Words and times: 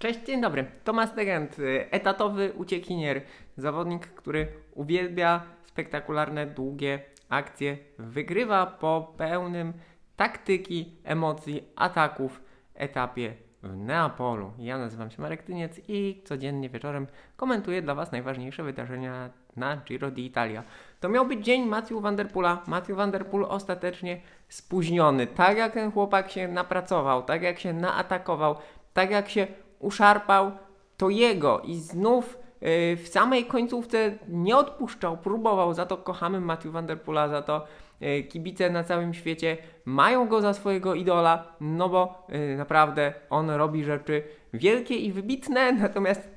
Cześć, 0.00 0.20
dzień 0.26 0.40
dobry. 0.40 0.64
Tomasz 0.84 1.10
Degent, 1.10 1.58
y, 1.58 1.90
etatowy 1.90 2.52
uciekinier, 2.56 3.22
zawodnik, 3.56 4.06
który 4.06 4.48
uwielbia 4.74 5.42
spektakularne, 5.64 6.46
długie 6.46 7.00
akcje, 7.28 7.78
wygrywa 7.98 8.66
po 8.66 9.14
pełnym 9.16 9.72
taktyki, 10.16 10.96
emocji, 11.04 11.64
ataków 11.76 12.40
etapie 12.74 13.34
w 13.62 13.76
Neapolu. 13.76 14.52
Ja 14.58 14.78
nazywam 14.78 15.10
się 15.10 15.22
Marek 15.22 15.42
Tyniec 15.42 15.80
i 15.88 16.22
codziennie 16.24 16.68
wieczorem 16.68 17.06
komentuję 17.36 17.82
dla 17.82 17.94
Was 17.94 18.12
najważniejsze 18.12 18.62
wydarzenia 18.62 19.30
na 19.56 19.76
Giro 19.76 20.10
d'Italia. 20.10 20.62
To 21.00 21.08
miał 21.08 21.26
być 21.26 21.44
dzień 21.44 21.66
Matthew 21.66 22.02
Van 22.02 22.16
Der 22.16 22.28
Poola. 22.28 22.62
Matthew 22.66 22.96
Van 22.96 23.10
Der 23.10 23.26
Poel 23.26 23.44
ostatecznie 23.44 24.20
spóźniony. 24.48 25.26
Tak 25.26 25.56
jak 25.56 25.72
ten 25.72 25.92
chłopak 25.92 26.30
się 26.30 26.48
napracował, 26.48 27.22
tak 27.22 27.42
jak 27.42 27.58
się 27.58 27.72
naatakował, 27.72 28.56
tak 28.92 29.10
jak 29.10 29.28
się 29.28 29.46
uszarpał, 29.80 30.52
to 30.96 31.08
jego. 31.08 31.60
I 31.60 31.76
znów 31.76 32.38
yy, 32.60 32.96
w 32.96 33.08
samej 33.08 33.44
końcówce 33.44 34.18
nie 34.28 34.56
odpuszczał, 34.56 35.16
próbował, 35.16 35.74
za 35.74 35.86
to 35.86 35.96
kochamy 35.96 36.40
Matthew 36.40 36.72
Van 36.72 36.86
Der 36.86 37.02
Poola, 37.02 37.28
za 37.28 37.42
to 37.42 37.66
yy, 38.00 38.22
kibice 38.22 38.70
na 38.70 38.84
całym 38.84 39.14
świecie 39.14 39.56
mają 39.84 40.28
go 40.28 40.40
za 40.40 40.54
swojego 40.54 40.94
idola, 40.94 41.56
no 41.60 41.88
bo 41.88 42.26
yy, 42.28 42.56
naprawdę 42.56 43.12
on 43.30 43.50
robi 43.50 43.84
rzeczy 43.84 44.22
wielkie 44.52 44.94
i 44.94 45.12
wybitne, 45.12 45.72
natomiast 45.82 46.28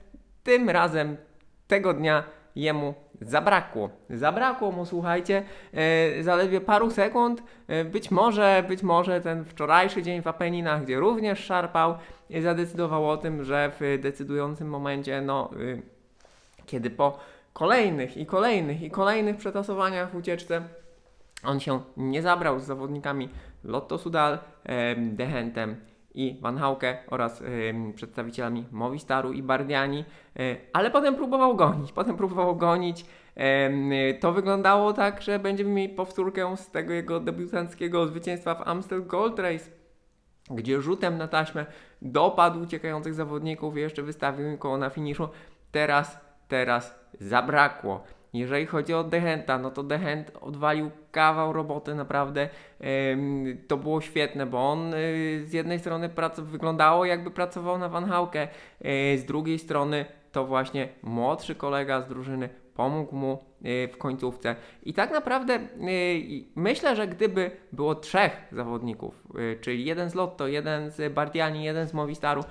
tym 0.44 0.70
razem, 0.70 1.18
tego 1.68 1.94
dnia 1.94 2.24
jemu 2.56 2.94
zabrakło. 3.22 3.90
Zabrakło 4.10 4.72
mu, 4.72 4.86
słuchajcie, 4.86 5.44
e, 5.74 6.24
zaledwie 6.24 6.62
paru 6.62 6.92
sekund. 6.92 7.44
E, 7.68 7.86
być 7.86 8.12
może, 8.12 8.64
być 8.68 8.84
może 8.84 9.22
ten 9.22 9.46
wczorajszy 9.46 10.04
dzień 10.04 10.22
w 10.22 10.28
Apeninach, 10.28 10.84
gdzie 10.84 11.00
również 11.00 11.40
szarpał, 11.40 11.96
zadecydował 12.42 13.10
o 13.10 13.18
tym, 13.18 13.44
że 13.44 13.72
w 13.80 14.00
decydującym 14.02 14.70
momencie, 14.70 15.22
no, 15.22 15.50
e, 15.54 15.82
kiedy 16.66 16.90
po 16.90 17.20
kolejnych 17.54 18.18
i 18.18 18.26
kolejnych 18.26 18.82
i 18.82 18.92
kolejnych 18.92 19.38
przetasowaniach 19.38 20.12
w 20.12 20.16
ucieczce 20.16 20.62
on 21.44 21.60
się 21.60 21.82
nie 21.98 22.22
zabrał 22.22 22.60
z 22.60 22.64
zawodnikami 22.64 23.30
Lotto 23.64 23.98
Sudal, 23.98 24.40
e, 24.64 24.96
Dehentem 24.96 25.76
i 26.16 26.38
Van 26.42 26.58
Hauke 26.58 26.98
oraz 27.08 27.42
y, 27.42 27.74
przedstawicielami 27.96 28.66
Movistaru 28.72 29.34
i 29.34 29.44
Bardiani, 29.44 30.06
y, 30.40 30.58
ale 30.74 30.92
potem 30.92 31.16
próbował 31.16 31.56
gonić, 31.56 31.92
potem 31.92 32.18
próbował 32.18 32.56
gonić. 32.56 33.06
Y, 34.12 34.20
to 34.20 34.32
wyglądało 34.32 34.94
tak, 34.94 35.22
że 35.22 35.40
będziemy 35.40 35.70
mieli 35.70 35.94
powtórkę 35.94 36.58
z 36.58 36.72
tego 36.72 36.94
jego 36.94 37.20
debiutanckiego 37.20 38.08
zwycięstwa 38.08 38.56
w 38.56 38.68
Amstel 38.68 39.06
Gold 39.06 39.40
Race, 39.40 39.70
gdzie 40.50 40.82
rzutem 40.82 41.18
na 41.18 41.28
taśmę 41.28 41.66
dopadł 42.02 42.62
uciekających 42.62 43.14
zawodników 43.14 43.78
i 43.78 43.80
jeszcze 43.80 44.04
wystawił 44.04 44.48
im 44.48 44.58
koło 44.58 44.78
na 44.78 44.90
finiszu. 44.90 45.30
Teraz, 45.72 46.20
teraz 46.48 47.00
zabrakło. 47.20 48.04
Jeżeli 48.34 48.66
chodzi 48.66 48.94
o 48.94 49.04
Dehenta, 49.04 49.58
no 49.58 49.72
to 49.72 49.84
Dehent 49.84 50.32
odwalił 50.42 50.92
kawał 51.12 51.54
roboty, 51.54 51.96
naprawdę 51.96 52.50
to 53.68 53.78
było 53.78 54.02
świetne, 54.02 54.46
bo 54.46 54.72
on 54.72 54.94
y, 54.94 55.42
z 55.46 55.54
jednej 55.54 55.80
strony 55.80 56.10
wyglądało 56.38 57.06
jakby 57.06 57.32
pracował 57.32 57.78
na 57.78 57.90
Van 57.90 58.06
Hauke, 58.06 58.48
y, 58.86 59.18
z 59.18 59.26
drugiej 59.26 59.60
strony 59.60 60.06
to 60.32 60.46
właśnie 60.46 60.90
młodszy 61.04 61.56
kolega 61.56 62.02
z 62.02 62.08
drużyny 62.08 62.50
pomógł 62.76 63.16
mu 63.16 63.44
y, 63.66 63.90
w 63.94 63.98
końcówce. 63.98 64.56
I 64.84 64.94
tak 64.94 65.12
naprawdę 65.12 65.60
myślę, 66.56 66.96
że 66.96 67.08
gdyby 67.08 67.52
było 67.72 67.96
trzech 67.96 68.48
zawodników, 68.52 69.28
czyli 69.62 69.86
jeden 69.86 70.10
z 70.10 70.16
Lotto, 70.16 70.48
jeden 70.48 70.92
z 70.92 71.14
Bardiani, 71.14 71.64
jeden 71.64 71.88
z 71.88 71.94
Movistaru, 71.94 72.44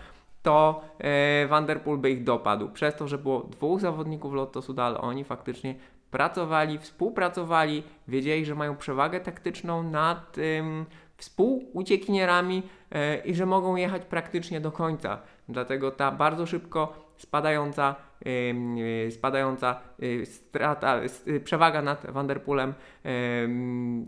to 0.43 0.81
e, 0.99 1.47
Vanderpool 1.47 1.99
by 1.99 2.11
ich 2.11 2.25
dopadł. 2.25 2.69
Przez 2.69 2.95
to, 2.95 3.09
że 3.09 3.19
było 3.19 3.41
dwóch 3.41 3.81
zawodników 3.81 4.35
Lotto 4.35 4.63
Sudal, 4.63 4.99
oni 5.01 5.25
faktycznie 5.25 5.75
pracowali, 6.11 6.79
współpracowali, 6.79 7.83
wiedzieli, 8.09 8.45
że 8.45 8.55
mają 8.55 8.77
przewagę 8.77 9.21
taktyczną 9.21 9.83
nad 9.83 10.39
ym, 10.39 10.87
współuciekinierami 11.17 12.63
yy, 12.91 12.99
i 13.25 13.35
że 13.35 13.47
mogą 13.47 13.77
jechać 13.77 14.05
praktycznie 14.05 14.61
do 14.61 14.73
końca. 14.73 15.19
Dlatego 15.49 15.91
ta 15.91 16.11
bardzo 16.11 16.47
szybko 16.47 17.02
spadająca, 17.23 17.97
yy, 18.25 19.11
spadająca 19.11 19.81
yy, 19.99 20.27
strata, 20.27 21.01
przewaga 21.45 21.83
nad 21.83 22.07
Vanderpoolem 22.11 22.75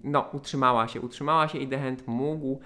no, 0.04 0.28
utrzymała 0.32 0.88
się, 0.88 1.00
utrzymała 1.00 1.48
się 1.48 1.58
i 1.58 1.68
Dehent 1.68 2.06
mógł 2.06 2.60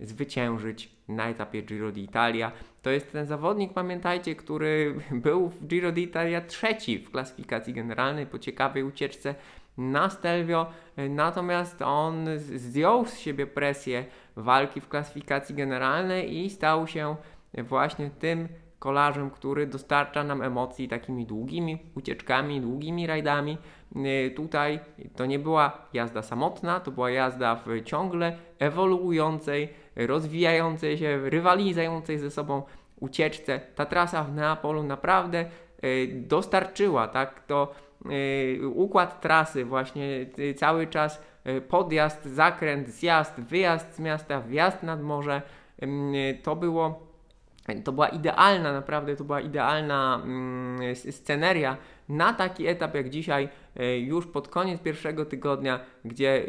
zwyciężyć 0.00 0.92
na 1.08 1.28
etapie 1.28 1.62
Giro 1.62 1.92
d'Italia. 1.92 2.50
To 2.82 2.90
jest 2.90 3.12
ten 3.12 3.26
zawodnik, 3.26 3.72
pamiętajcie, 3.72 4.36
który 4.36 4.94
był 5.26 5.48
w 5.48 5.66
Giro 5.66 5.92
d'Italia 5.92 6.40
trzeci 6.40 6.98
w 6.98 7.10
klasyfikacji 7.10 7.74
generalnej 7.74 8.26
po 8.26 8.38
ciekawej 8.38 8.82
ucieczce 8.82 9.34
na 9.78 10.10
Stelvio, 10.10 10.66
natomiast 11.10 11.82
on 11.82 12.26
zdjął 12.38 13.06
z 13.06 13.18
siebie 13.18 13.46
presję 13.46 14.04
walki 14.36 14.80
w 14.80 14.88
klasyfikacji 14.88 15.54
generalnej 15.54 16.36
i 16.36 16.50
stał 16.50 16.86
się 16.86 17.16
właśnie 17.54 18.10
tym 18.10 18.48
kolarzem, 18.82 19.30
który 19.30 19.66
dostarcza 19.66 20.24
nam 20.24 20.42
emocji 20.42 20.88
takimi 20.88 21.26
długimi 21.26 21.78
ucieczkami, 21.94 22.60
długimi 22.60 23.06
rajdami. 23.06 23.58
Tutaj 24.36 24.80
to 25.16 25.26
nie 25.26 25.38
była 25.38 25.88
jazda 25.92 26.22
samotna, 26.22 26.80
to 26.80 26.90
była 26.90 27.10
jazda 27.10 27.54
w 27.54 27.84
ciągle 27.84 28.36
ewoluującej, 28.58 29.68
rozwijającej 29.96 30.98
się, 30.98 31.30
rywalizującej 31.30 32.18
ze 32.18 32.30
sobą 32.30 32.62
ucieczce. 33.00 33.60
Ta 33.74 33.86
trasa 33.86 34.24
w 34.24 34.34
Neapolu 34.34 34.82
naprawdę 34.82 35.38
e, 35.38 35.46
dostarczyła, 36.06 37.08
tak, 37.08 37.46
to 37.46 37.74
e, 38.04 38.68
układ 38.68 39.20
trasy, 39.20 39.64
właśnie 39.64 40.26
cały 40.56 40.86
czas 40.86 41.22
podjazd, 41.68 42.24
zakręt, 42.24 42.88
zjazd, 42.88 43.40
wyjazd 43.40 43.94
z 43.94 43.98
miasta, 43.98 44.40
wjazd 44.40 44.82
nad 44.82 45.02
morze, 45.02 45.42
to 46.42 46.56
było 46.56 47.11
to 47.84 47.92
była 47.92 48.08
idealna, 48.08 48.72
naprawdę 48.72 49.16
to 49.16 49.24
była 49.24 49.40
idealna 49.40 50.20
mm, 50.24 50.96
sceneria 50.96 51.76
na 52.08 52.32
taki 52.32 52.66
etap 52.66 52.94
jak 52.94 53.10
dzisiaj, 53.10 53.48
e, 53.76 53.98
już 53.98 54.26
pod 54.26 54.48
koniec 54.48 54.80
pierwszego 54.80 55.24
tygodnia, 55.24 55.80
gdzie 56.04 56.44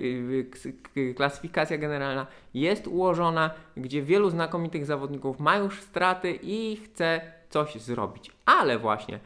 y, 0.98 1.14
klasyfikacja 1.16 1.78
generalna 1.78 2.28
jest 2.54 2.88
ułożona, 2.88 3.52
gdzie 3.78 4.02
wielu 4.02 4.30
znakomitych 4.30 4.86
zawodników 4.86 5.40
ma 5.40 5.58
już 5.58 5.82
straty 5.82 6.40
i 6.42 6.76
chce 6.76 7.22
coś 7.50 7.76
zrobić. 7.76 8.32
Ale 8.46 8.80
właśnie 8.80 9.20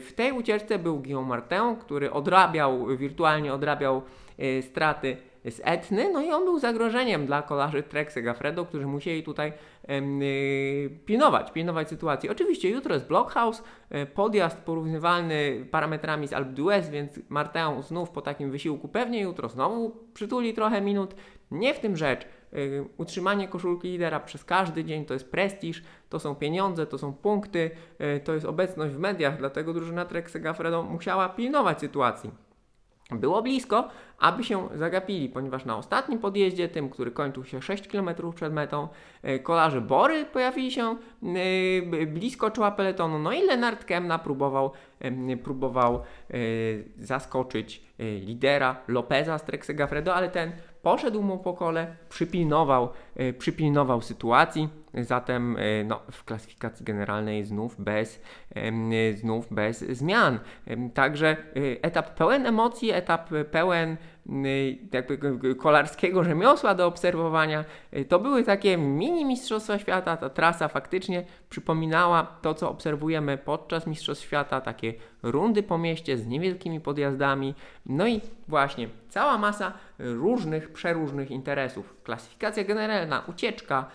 w 0.00 0.12
tej 0.16 0.32
ucieczce 0.32 0.78
był 0.78 0.98
Guillaume 0.98 1.28
Martin, 1.28 1.76
który 1.80 2.12
odrabiał, 2.12 2.96
wirtualnie 2.96 3.54
odrabiał 3.54 4.02
e, 4.38 4.62
straty 4.62 5.16
z 5.50 5.60
Etny, 5.64 6.12
no 6.12 6.22
i 6.22 6.30
on 6.30 6.44
był 6.44 6.58
zagrożeniem 6.58 7.26
dla 7.26 7.42
kolarzy 7.42 7.82
Trek 7.82 8.12
Segafredo, 8.12 8.64
którzy 8.64 8.86
musieli 8.86 9.22
tutaj 9.22 9.52
yy, 9.88 10.90
pilnować, 11.06 11.52
pilnować 11.52 11.88
sytuacji. 11.88 12.30
Oczywiście 12.30 12.70
jutro 12.70 12.94
jest 12.94 13.06
Blockhouse, 13.06 13.62
yy, 13.90 14.06
podjazd 14.06 14.58
porównywalny 14.58 15.66
parametrami 15.70 16.28
z 16.28 16.32
Alpe 16.32 16.52
d'Huez, 16.52 16.90
więc 16.90 17.20
Martin 17.28 17.82
znów 17.82 18.10
po 18.10 18.22
takim 18.22 18.50
wysiłku 18.50 18.88
pewnie 18.88 19.20
jutro 19.20 19.48
znowu 19.48 19.96
przytuli 20.14 20.54
trochę 20.54 20.80
minut. 20.80 21.14
Nie 21.50 21.74
w 21.74 21.80
tym 21.80 21.96
rzecz. 21.96 22.26
Yy, 22.52 22.84
utrzymanie 22.96 23.48
koszulki 23.48 23.88
lidera 23.88 24.20
przez 24.20 24.44
każdy 24.44 24.84
dzień 24.84 25.04
to 25.04 25.14
jest 25.14 25.30
prestiż, 25.30 25.82
to 26.08 26.20
są 26.20 26.34
pieniądze, 26.34 26.86
to 26.86 26.98
są 26.98 27.12
punkty, 27.12 27.70
yy, 27.98 28.20
to 28.20 28.34
jest 28.34 28.46
obecność 28.46 28.94
w 28.94 28.98
mediach, 28.98 29.38
dlatego 29.38 29.72
drużyna 29.72 30.04
Trek 30.04 30.30
Segafredo 30.30 30.82
musiała 30.82 31.28
pilnować 31.28 31.80
sytuacji. 31.80 32.51
Było 33.18 33.42
blisko, 33.42 33.88
aby 34.18 34.44
się 34.44 34.68
zagapili, 34.74 35.28
ponieważ 35.28 35.64
na 35.64 35.76
ostatnim 35.76 36.18
podjeździe, 36.18 36.68
tym, 36.68 36.90
który 36.90 37.10
kończył 37.10 37.44
się 37.44 37.62
6 37.62 37.88
km 37.88 38.10
przed 38.34 38.52
metą, 38.52 38.88
e, 39.22 39.38
kolarze 39.38 39.80
Bory 39.80 40.24
pojawili 40.24 40.70
się 40.70 40.96
e, 42.00 42.06
blisko 42.06 42.50
czoła 42.50 42.70
peletonu. 42.70 43.18
No 43.18 43.32
i 43.32 43.42
Lenart 43.46 43.84
Kemna 43.84 44.18
próbował, 44.18 44.70
próbował 45.44 45.94
e, 45.94 46.02
zaskoczyć 46.98 47.82
lidera 47.98 48.76
Lopeza 48.88 49.38
z 49.38 49.44
Trek 49.44 49.66
Segafredo, 49.66 50.14
ale 50.14 50.28
ten 50.28 50.52
poszedł 50.82 51.22
mu 51.22 51.38
po 51.38 51.54
kole, 51.54 51.96
przypilnował, 52.08 52.88
przypilnował 53.38 54.00
sytuacji. 54.00 54.81
Zatem 54.94 55.56
no, 55.84 56.00
w 56.10 56.24
klasyfikacji 56.24 56.84
generalnej 56.84 57.44
znów 57.44 57.80
bez, 57.80 58.20
znów 59.14 59.46
bez 59.50 59.78
zmian. 59.78 60.38
Także 60.94 61.36
etap 61.82 62.14
pełen 62.14 62.46
emocji, 62.46 62.90
etap 62.90 63.30
pełen 63.50 63.96
Y, 64.30 64.78
jakby 64.92 65.54
kolarskiego 65.54 66.24
rzemiosła 66.24 66.74
do 66.74 66.86
obserwowania. 66.86 67.64
To 68.08 68.18
były 68.18 68.44
takie 68.44 68.76
mini 68.76 69.24
Mistrzostwa 69.24 69.78
Świata. 69.78 70.16
Ta 70.16 70.30
trasa 70.30 70.68
faktycznie 70.68 71.24
przypominała 71.50 72.26
to, 72.42 72.54
co 72.54 72.70
obserwujemy 72.70 73.38
podczas 73.38 73.86
Mistrzostw 73.86 74.24
Świata, 74.24 74.60
takie 74.60 74.94
rundy 75.22 75.62
po 75.62 75.78
mieście 75.78 76.18
z 76.18 76.26
niewielkimi 76.26 76.80
podjazdami. 76.80 77.54
No 77.86 78.06
i 78.06 78.20
właśnie 78.48 78.88
cała 79.08 79.38
masa 79.38 79.72
różnych, 79.98 80.72
przeróżnych 80.72 81.30
interesów. 81.30 81.94
Klasyfikacja 82.04 82.64
generalna, 82.64 83.22
ucieczka, 83.26 83.86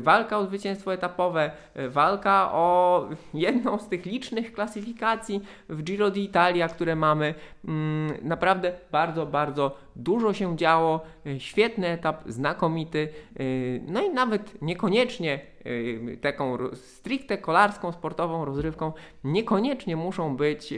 walka 0.00 0.38
o 0.38 0.46
zwycięstwo 0.46 0.94
etapowe, 0.94 1.50
yy, 1.76 1.90
walka 1.90 2.52
o 2.52 3.04
jedną 3.34 3.78
z 3.78 3.88
tych 3.88 4.06
licznych 4.06 4.52
klasyfikacji 4.52 5.40
w 5.68 5.82
Giro 5.82 6.10
d'Italia, 6.10 6.68
które 6.68 6.96
mamy. 6.96 7.34
Mm, 7.64 8.12
Naprawdę 8.22 8.72
bardzo, 8.92 9.26
bardzo 9.26 9.76
dużo 9.96 10.32
się 10.32 10.56
działo. 10.56 11.00
Yy, 11.24 11.40
Świetny 11.40 11.88
etap, 11.88 12.22
znakomity. 12.26 13.08
yy, 13.38 13.80
No 13.86 14.02
i 14.02 14.10
nawet 14.10 14.62
niekoniecznie 14.62 15.40
yy, 15.64 16.16
taką 16.16 16.58
stricte 16.74 17.38
kolarską, 17.38 17.92
sportową 17.92 18.44
rozrywką, 18.44 18.92
niekoniecznie 19.24 19.96
muszą 19.96 20.36
być 20.36 20.74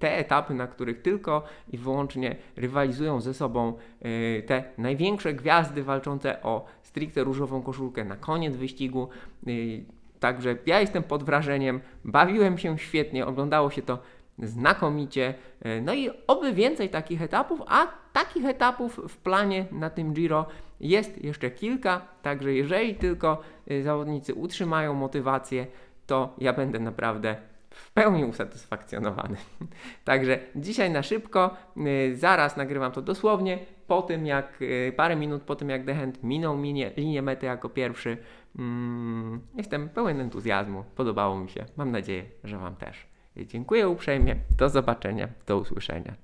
te 0.00 0.18
etapy, 0.18 0.54
na 0.54 0.66
których 0.66 1.02
tylko 1.02 1.42
i 1.72 1.78
wyłącznie 1.78 2.36
rywalizują 2.56 3.20
ze 3.20 3.34
sobą 3.34 3.72
te 4.46 4.64
największe 4.78 5.34
gwiazdy 5.34 5.82
walczące 5.82 6.42
o 6.42 6.64
stricte 6.82 7.24
różową 7.24 7.62
koszulkę 7.62 8.04
na 8.04 8.16
koniec 8.16 8.56
wyścigu. 8.56 9.08
Także 10.20 10.56
ja 10.66 10.80
jestem 10.80 11.02
pod 11.02 11.22
wrażeniem, 11.22 11.80
bawiłem 12.04 12.58
się 12.58 12.78
świetnie, 12.78 13.26
oglądało 13.26 13.70
się 13.70 13.82
to 13.82 13.98
znakomicie. 14.42 15.34
Yy, 15.64 15.82
No 15.82 15.94
i 15.94 16.10
oby 16.26 16.52
więcej 16.52 16.88
takich 16.88 17.22
etapów, 17.22 17.62
a 17.66 17.86
takich 18.12 18.46
etapów 18.46 19.00
w 19.08 19.16
planie 19.16 19.64
na 19.72 19.90
tym 19.90 20.12
Giro 20.12 20.46
jest 20.80 21.24
jeszcze 21.24 21.50
kilka. 21.50 22.00
Także 22.22 22.52
jeżeli 22.52 22.94
tylko 22.94 23.40
yy, 23.66 23.82
zawodnicy 23.82 24.34
utrzymają 24.34 24.94
motywację, 24.94 25.66
to 26.06 26.34
ja 26.38 26.52
będę 26.52 26.78
naprawdę 26.78 27.36
w 27.70 27.92
pełni 27.92 28.24
usatysfakcjonowany. 28.24 29.36
Także 30.04 30.38
dzisiaj 30.56 30.90
na 30.90 31.02
szybko, 31.02 31.56
yy, 31.76 32.16
zaraz 32.16 32.56
nagrywam 32.56 32.92
to 32.92 33.02
dosłownie 33.02 33.58
po 33.86 34.02
tym 34.02 34.26
jak, 34.26 34.58
parę 34.96 35.16
minut 35.16 35.42
po 35.42 35.56
tym 35.56 35.70
jak 35.70 35.84
Dechent 35.84 36.22
minął 36.22 36.56
minie, 36.56 36.90
linię 36.96 37.22
mety 37.22 37.46
jako 37.46 37.68
pierwszy. 37.68 38.16
Mm, 38.58 39.40
jestem 39.54 39.88
pełen 39.88 40.20
entuzjazmu, 40.20 40.84
podobało 40.96 41.38
mi 41.38 41.50
się, 41.50 41.64
mam 41.76 41.90
nadzieję, 41.90 42.24
że 42.44 42.58
Wam 42.58 42.76
też. 42.76 43.09
Dziękuję 43.36 43.88
uprzejmie, 43.88 44.36
do 44.58 44.68
zobaczenia, 44.68 45.28
do 45.46 45.58
usłyszenia, 45.58 46.14
cześć. 46.16 46.18